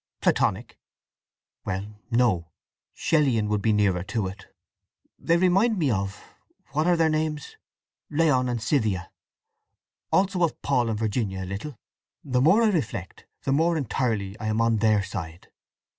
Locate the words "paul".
10.63-10.89